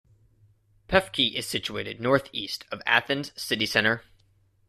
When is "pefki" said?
0.89-1.35